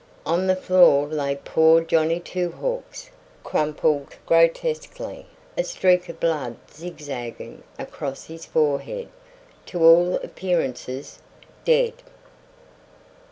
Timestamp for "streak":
5.63-6.09